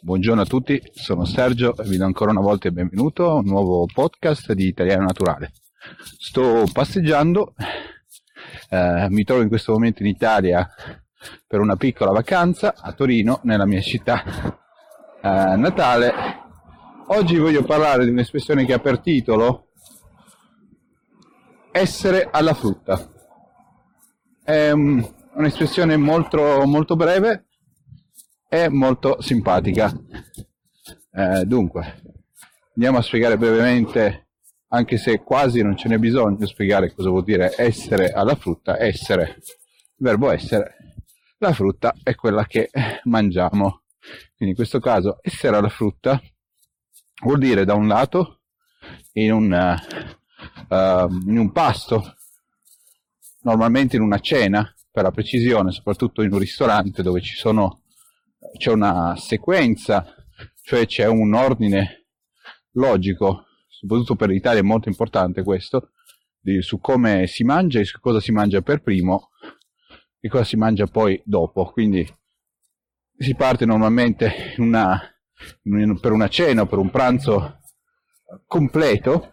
[0.00, 3.44] Buongiorno a tutti, sono Sergio e vi do ancora una volta il benvenuto a un
[3.44, 5.52] nuovo podcast di Italiano Naturale.
[6.18, 7.54] Sto passeggiando,
[8.70, 10.68] eh, mi trovo in questo momento in Italia
[11.46, 16.12] per una piccola vacanza a Torino, nella mia città eh, natale.
[17.08, 19.68] Oggi voglio parlare di un'espressione che ha per titolo
[21.72, 23.10] essere alla frutta.
[24.42, 27.46] È un'espressione molto, molto breve
[28.54, 29.92] è molto simpatica.
[31.10, 32.02] Eh, dunque,
[32.74, 34.28] andiamo a spiegare brevemente,
[34.68, 38.78] anche se quasi non ce n'è bisogno, spiegare cosa vuol dire essere alla frutta.
[38.78, 40.94] Essere, il verbo essere,
[41.38, 42.70] la frutta è quella che
[43.04, 43.82] mangiamo.
[44.36, 46.22] Quindi in questo caso essere alla frutta
[47.24, 48.42] vuol dire da un lato
[49.14, 49.78] in un,
[50.68, 52.14] uh, in un pasto,
[53.40, 57.83] normalmente in una cena, per la precisione, soprattutto in un ristorante dove ci sono
[58.56, 60.14] c'è una sequenza,
[60.62, 62.06] cioè c'è un ordine
[62.72, 65.90] logico, soprattutto per l'Italia è molto importante questo,
[66.40, 69.30] di, su come si mangia e su cosa si mangia per primo
[70.20, 71.70] e cosa si mangia poi dopo.
[71.70, 72.06] Quindi
[73.16, 75.00] si parte normalmente una,
[76.00, 77.60] per una cena o per un pranzo
[78.46, 79.32] completo,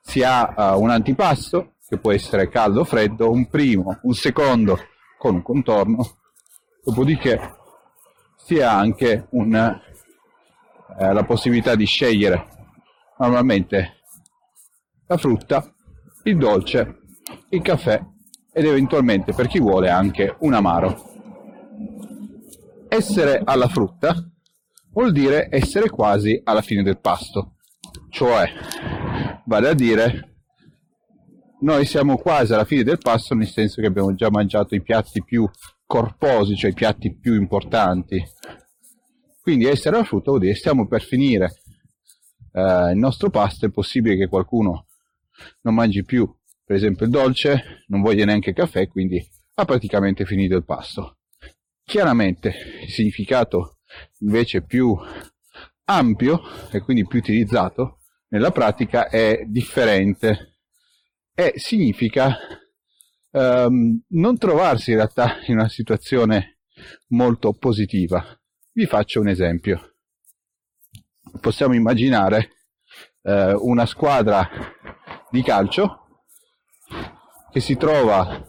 [0.00, 4.78] si ha uh, un antipasto che può essere caldo o freddo, un primo, un secondo
[5.16, 6.18] con un contorno,
[6.84, 7.57] dopodiché
[8.48, 12.46] si ha anche un, eh, la possibilità di scegliere
[13.18, 13.96] normalmente
[15.06, 15.70] la frutta,
[16.22, 17.00] il dolce,
[17.50, 18.02] il caffè
[18.50, 20.96] ed eventualmente per chi vuole anche un amaro.
[22.88, 24.16] Essere alla frutta
[24.92, 27.56] vuol dire essere quasi alla fine del pasto,
[28.08, 28.50] cioè
[29.44, 30.36] vale a dire
[31.60, 35.22] noi siamo quasi alla fine del pasto nel senso che abbiamo già mangiato i piatti
[35.22, 35.46] più
[35.88, 38.22] corposi, cioè i piatti più importanti.
[39.40, 41.62] Quindi essere al frutto vuol dire stiamo per finire
[42.52, 44.86] eh, il nostro pasto, è possibile che qualcuno
[45.62, 46.30] non mangi più,
[46.62, 51.16] per esempio il dolce, non voglia neanche caffè, quindi ha praticamente finito il pasto.
[51.82, 53.78] Chiaramente il significato
[54.18, 54.94] invece più
[55.84, 60.58] ampio e quindi più utilizzato nella pratica è differente
[61.32, 62.36] e significa
[63.30, 66.58] ehm, non trovarsi in realtà in una situazione
[67.08, 68.24] molto positiva.
[68.72, 69.94] Vi faccio un esempio.
[71.40, 72.50] Possiamo immaginare
[73.22, 74.48] eh, una squadra
[75.30, 76.22] di calcio
[77.50, 78.44] che si trova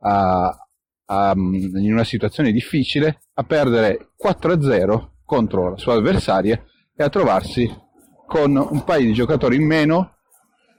[0.00, 0.68] a,
[1.06, 6.62] a, in una situazione difficile a perdere 4-0 contro la sua avversaria
[6.94, 7.82] e a trovarsi
[8.26, 10.18] con un paio di giocatori in meno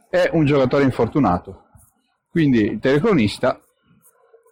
[0.10, 1.65] e un giocatore infortunato.
[2.36, 3.58] Quindi il telecronista,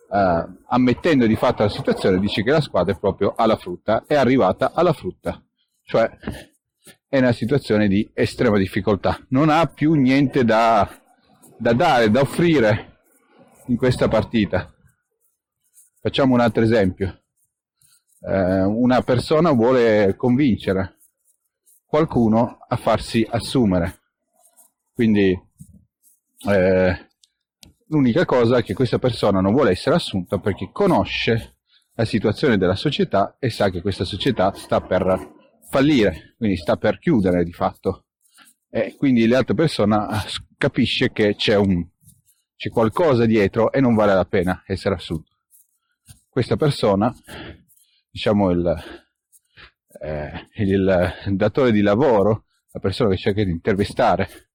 [0.09, 4.15] eh, ammettendo di fatto la situazione, dice che la squadra è proprio alla frutta, è
[4.15, 5.43] arrivata alla frutta,
[5.83, 6.09] cioè
[7.09, 10.89] è una situazione di estrema difficoltà, non ha più niente da,
[11.57, 12.99] da dare, da offrire
[13.65, 14.73] in questa partita.
[15.99, 17.23] Facciamo un altro esempio.
[18.21, 20.99] Eh, una persona vuole convincere
[21.85, 23.99] qualcuno a farsi assumere.
[24.93, 25.37] Quindi
[26.47, 27.11] eh,
[27.93, 31.57] L'unica cosa è che questa persona non vuole essere assunta perché conosce
[31.93, 35.31] la situazione della società e sa che questa società sta per
[35.69, 38.05] fallire, quindi sta per chiudere di fatto.
[38.67, 40.09] E quindi l'altra persona
[40.57, 41.87] capisce che c'è, un,
[42.55, 45.29] c'è qualcosa dietro e non vale la pena essere assunto.
[46.27, 47.15] Questa persona,
[48.09, 48.83] diciamo il,
[50.01, 54.52] eh, il datore di lavoro, la persona che cerca di intervistare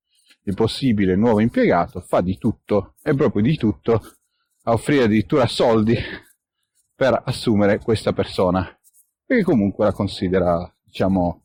[0.49, 4.17] il possibile nuovo impiegato, fa di tutto e proprio di tutto
[4.63, 5.95] a offrire addirittura soldi
[6.95, 8.67] per assumere questa persona,
[9.27, 11.43] perché comunque la considera, diciamo,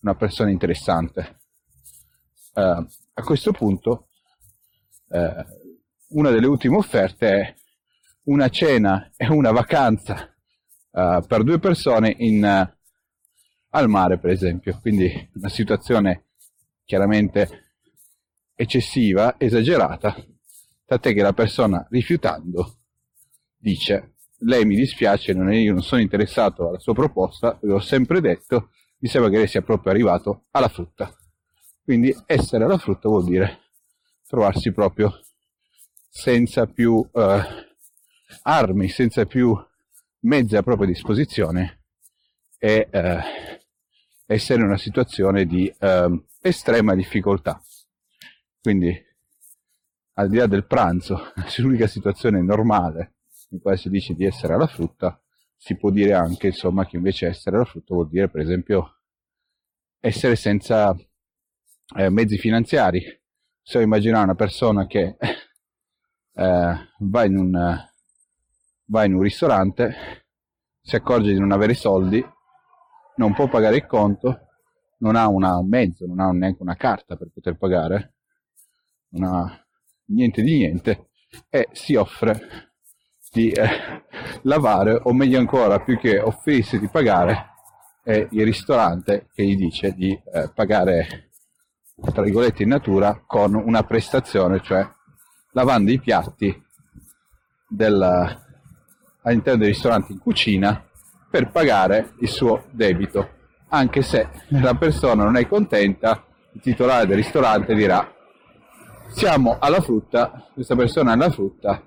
[0.00, 1.40] una persona interessante.
[2.54, 4.08] Uh, a questo punto,
[5.08, 5.44] uh,
[6.08, 7.54] una delle ultime offerte è
[8.24, 10.34] una cena e una vacanza
[10.92, 14.78] uh, per due persone in, al mare, per esempio.
[14.80, 16.24] Quindi una situazione
[16.84, 17.63] chiaramente
[18.54, 20.16] eccessiva, esagerata,
[20.84, 22.78] tant'è che la persona rifiutando
[23.56, 24.14] dice
[24.44, 28.70] lei mi dispiace, non è, io non sono interessato alla sua proposta, l'ho sempre detto,
[28.98, 31.14] mi sembra che lei sia proprio arrivato alla frutta.
[31.82, 33.60] Quindi essere alla frutta vuol dire
[34.26, 35.20] trovarsi proprio
[36.08, 37.42] senza più eh,
[38.42, 39.56] armi, senza più
[40.20, 41.82] mezzi a propria disposizione
[42.58, 43.20] e eh,
[44.26, 47.60] essere in una situazione di eh, estrema difficoltà.
[48.64, 48.98] Quindi,
[50.14, 53.16] al di là del pranzo, l'unica situazione normale
[53.50, 55.22] in cui si dice di essere alla frutta
[55.54, 59.00] si può dire anche insomma che invece essere alla frutta vuol dire per esempio
[60.00, 60.96] essere senza
[61.94, 63.02] eh, mezzi finanziari.
[63.60, 65.18] Se immaginare una persona che
[66.32, 67.78] eh, va, in un,
[68.86, 69.94] va in un ristorante,
[70.80, 72.24] si accorge di non avere soldi,
[73.16, 74.48] non può pagare il conto,
[75.00, 78.14] non ha un mezzo, non ha neanche una carta per poter pagare,
[79.22, 79.64] ha
[80.06, 81.08] niente di niente
[81.50, 82.72] e si offre
[83.32, 83.68] di eh,
[84.42, 87.52] lavare o meglio ancora più che offrirsi di pagare
[88.02, 91.30] è il ristorante che gli dice di eh, pagare
[92.12, 94.86] tra virgolette in natura con una prestazione cioè
[95.52, 96.62] lavando i piatti
[97.68, 98.02] del,
[99.22, 100.84] all'interno del ristorante in cucina
[101.30, 103.30] per pagare il suo debito.
[103.68, 108.13] Anche se la persona non è contenta il titolare del ristorante dirà
[109.08, 111.82] siamo alla frutta questa persona è alla frutta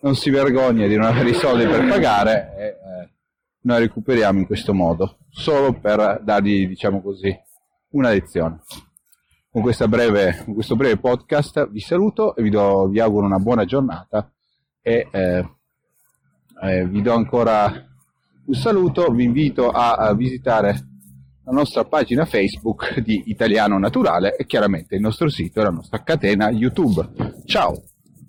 [0.00, 3.10] non si vergogna di non avere i soldi per pagare e eh,
[3.62, 7.36] noi recuperiamo in questo modo, solo per dargli, diciamo così,
[7.90, 8.60] una lezione.
[9.50, 13.64] Con, breve, con questo breve podcast vi saluto e vi, do, vi auguro una buona
[13.64, 14.30] giornata
[14.80, 15.48] e eh,
[16.62, 17.86] eh, vi do ancora
[18.46, 20.97] un saluto, vi invito a, a visitare
[21.48, 26.02] la nostra pagina Facebook di Italiano Naturale e chiaramente il nostro sito e la nostra
[26.02, 27.08] catena YouTube.
[27.46, 27.82] Ciao!